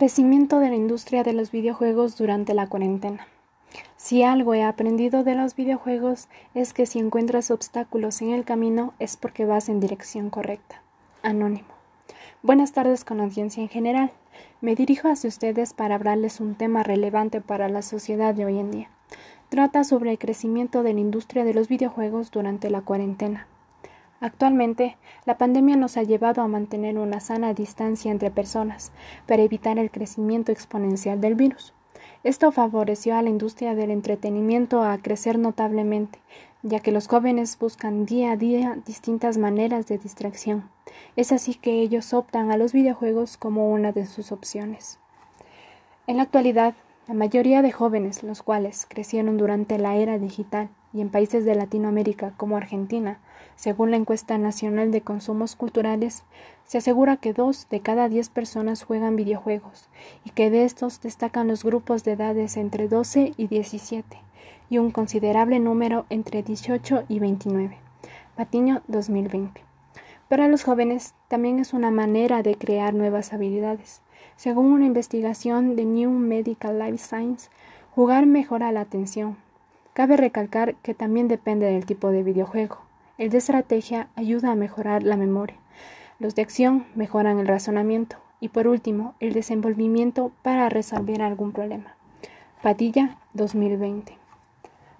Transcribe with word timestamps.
Crecimiento 0.00 0.60
de 0.60 0.70
la 0.70 0.76
industria 0.76 1.24
de 1.24 1.34
los 1.34 1.50
videojuegos 1.50 2.16
durante 2.16 2.54
la 2.54 2.68
cuarentena. 2.68 3.26
Si 3.98 4.22
algo 4.22 4.54
he 4.54 4.62
aprendido 4.62 5.24
de 5.24 5.34
los 5.34 5.54
videojuegos 5.54 6.28
es 6.54 6.72
que 6.72 6.86
si 6.86 6.98
encuentras 6.98 7.50
obstáculos 7.50 8.22
en 8.22 8.30
el 8.30 8.46
camino 8.46 8.94
es 8.98 9.18
porque 9.18 9.44
vas 9.44 9.68
en 9.68 9.78
dirección 9.78 10.30
correcta. 10.30 10.80
Anónimo. 11.22 11.68
Buenas 12.42 12.72
tardes 12.72 13.04
con 13.04 13.20
audiencia 13.20 13.62
en 13.62 13.68
general. 13.68 14.10
Me 14.62 14.74
dirijo 14.74 15.08
hacia 15.08 15.28
ustedes 15.28 15.74
para 15.74 15.96
hablarles 15.96 16.40
un 16.40 16.54
tema 16.54 16.82
relevante 16.82 17.42
para 17.42 17.68
la 17.68 17.82
sociedad 17.82 18.32
de 18.34 18.46
hoy 18.46 18.58
en 18.58 18.70
día. 18.70 18.88
Trata 19.50 19.84
sobre 19.84 20.12
el 20.12 20.18
crecimiento 20.18 20.82
de 20.82 20.94
la 20.94 21.00
industria 21.00 21.44
de 21.44 21.52
los 21.52 21.68
videojuegos 21.68 22.30
durante 22.30 22.70
la 22.70 22.80
cuarentena. 22.80 23.48
Actualmente, 24.22 24.98
la 25.24 25.38
pandemia 25.38 25.76
nos 25.76 25.96
ha 25.96 26.02
llevado 26.02 26.42
a 26.42 26.48
mantener 26.48 26.98
una 26.98 27.20
sana 27.20 27.54
distancia 27.54 28.10
entre 28.10 28.30
personas 28.30 28.92
para 29.26 29.42
evitar 29.42 29.78
el 29.78 29.90
crecimiento 29.90 30.52
exponencial 30.52 31.22
del 31.22 31.36
virus. 31.36 31.72
Esto 32.22 32.52
favoreció 32.52 33.16
a 33.16 33.22
la 33.22 33.30
industria 33.30 33.74
del 33.74 33.90
entretenimiento 33.90 34.82
a 34.82 34.98
crecer 34.98 35.38
notablemente, 35.38 36.18
ya 36.62 36.80
que 36.80 36.92
los 36.92 37.08
jóvenes 37.08 37.58
buscan 37.58 38.04
día 38.04 38.32
a 38.32 38.36
día 38.36 38.78
distintas 38.84 39.38
maneras 39.38 39.86
de 39.86 39.96
distracción. 39.96 40.68
Es 41.16 41.32
así 41.32 41.54
que 41.54 41.80
ellos 41.80 42.12
optan 42.12 42.50
a 42.50 42.58
los 42.58 42.74
videojuegos 42.74 43.38
como 43.38 43.70
una 43.70 43.92
de 43.92 44.04
sus 44.04 44.32
opciones. 44.32 44.98
En 46.06 46.18
la 46.18 46.24
actualidad, 46.24 46.74
la 47.08 47.14
mayoría 47.14 47.62
de 47.62 47.72
jóvenes, 47.72 48.22
los 48.22 48.42
cuales 48.42 48.86
crecieron 48.86 49.38
durante 49.38 49.78
la 49.78 49.96
era 49.96 50.18
digital 50.18 50.68
y 50.92 51.00
en 51.00 51.08
países 51.08 51.44
de 51.44 51.54
Latinoamérica 51.54 52.32
como 52.36 52.56
Argentina, 52.56 53.18
según 53.56 53.90
la 53.90 53.96
encuesta 53.96 54.38
nacional 54.38 54.90
de 54.90 55.02
consumos 55.02 55.54
culturales, 55.54 56.24
se 56.64 56.78
asegura 56.78 57.16
que 57.16 57.32
dos 57.32 57.68
de 57.70 57.80
cada 57.80 58.08
diez 58.08 58.28
personas 58.28 58.82
juegan 58.82 59.16
videojuegos 59.16 59.88
y 60.24 60.30
que 60.30 60.50
de 60.50 60.64
estos 60.64 61.00
destacan 61.00 61.48
los 61.48 61.64
grupos 61.64 62.04
de 62.04 62.12
edades 62.12 62.56
entre 62.56 62.88
12 62.88 63.34
y 63.36 63.46
17 63.48 64.18
y 64.70 64.78
un 64.78 64.90
considerable 64.90 65.58
número 65.58 66.06
entre 66.10 66.42
18 66.42 67.04
y 67.08 67.18
29. 67.18 67.76
Patiño 68.36 68.82
2020. 68.88 69.60
Para 70.28 70.46
los 70.46 70.62
jóvenes 70.62 71.14
también 71.28 71.58
es 71.58 71.74
una 71.74 71.90
manera 71.90 72.42
de 72.42 72.54
crear 72.54 72.94
nuevas 72.94 73.32
habilidades. 73.32 74.00
Según 74.36 74.66
una 74.66 74.86
investigación 74.86 75.74
de 75.74 75.84
New 75.84 76.12
Medical 76.12 76.78
Life 76.78 76.98
Science, 76.98 77.50
jugar 77.90 78.26
mejora 78.26 78.70
la 78.70 78.82
atención. 78.82 79.36
Cabe 79.92 80.16
recalcar 80.16 80.76
que 80.76 80.94
también 80.94 81.26
depende 81.26 81.66
del 81.66 81.84
tipo 81.84 82.10
de 82.10 82.22
videojuego. 82.22 82.78
El 83.18 83.30
de 83.30 83.38
estrategia 83.38 84.08
ayuda 84.14 84.52
a 84.52 84.56
mejorar 84.56 85.02
la 85.02 85.16
memoria. 85.16 85.56
Los 86.18 86.34
de 86.34 86.42
acción 86.42 86.86
mejoran 86.94 87.38
el 87.38 87.48
razonamiento. 87.48 88.16
Y 88.40 88.48
por 88.48 88.68
último, 88.68 89.14
el 89.20 89.32
desenvolvimiento 89.32 90.32
para 90.42 90.68
resolver 90.68 91.22
algún 91.22 91.52
problema. 91.52 91.96
Padilla 92.62 93.18
2020. 93.34 94.16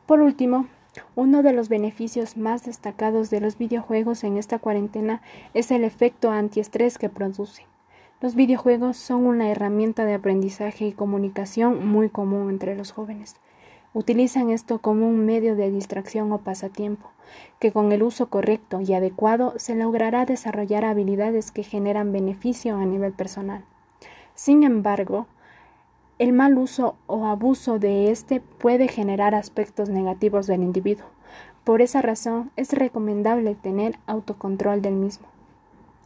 Por 0.06 0.20
último, 0.20 0.66
uno 1.14 1.42
de 1.42 1.52
los 1.52 1.68
beneficios 1.68 2.36
más 2.36 2.64
destacados 2.64 3.30
de 3.30 3.41
los 3.41 3.58
videojuegos 3.58 4.24
en 4.24 4.36
esta 4.36 4.58
cuarentena 4.58 5.22
es 5.55 5.70
el 5.70 5.84
efecto 5.84 6.30
antiestrés 6.30 6.98
que 6.98 7.08
produce. 7.08 7.64
Los 8.20 8.34
videojuegos 8.34 8.96
son 8.96 9.24
una 9.24 9.50
herramienta 9.50 10.05
de 10.05 10.14
aprendizaje 10.14 10.86
y 10.86 10.92
comunicación 10.92 11.86
muy 11.86 12.11
común 12.11 12.50
entre 12.50 12.77
los 12.77 12.92
jóvenes. 12.92 13.36
Utilizan 13.92 14.50
esto 14.50 14.78
como 14.78 15.08
un 15.08 15.27
medio 15.27 15.56
de 15.56 15.70
distracción 15.70 16.30
o 16.30 16.38
pasatiempo, 16.38 17.10
que 17.58 17.72
con 17.72 17.91
el 17.91 18.05
uso 18.05 18.28
correcto 18.28 18.80
y 18.80 18.92
adecuado 18.94 19.55
se 19.56 19.74
logrará 19.74 20.27
desarrollar 20.27 20.84
habilidades 20.84 21.50
que 21.50 21.64
generan 21.64 22.12
beneficio 22.12 22.77
a 22.77 22.84
nivel 22.84 23.12
personal. 23.12 23.64
Sin 24.34 24.62
embargo, 24.62 25.27
el 26.20 26.33
mal 26.33 26.56
uso 26.56 26.96
o 27.06 27.27
abuso 27.27 27.78
de 27.78 28.11
éste 28.11 28.41
puede 28.41 28.88
generar 28.88 29.34
aspectos 29.34 29.88
negativos 29.88 30.46
del 30.46 30.62
individuo. 30.62 31.06
Por 31.64 31.83
esa 31.83 32.01
razón 32.01 32.52
es 32.57 32.72
recomendable 32.72 33.55
tener 33.55 33.98
autocontrol 34.07 34.83
del 34.83 34.95
mismo 34.95 35.27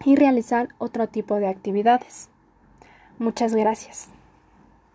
y 0.05 0.17
realizar 0.17 0.69
otro 0.79 1.09
tipo 1.09 1.35
de 1.37 1.49
actividades. 1.49 2.29
Muchas 3.19 3.55
gracias. 3.55 4.09